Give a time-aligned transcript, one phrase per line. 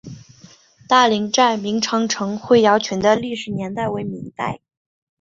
[0.87, 4.59] 大岭寨明长城灰窑群的历史年代为明代。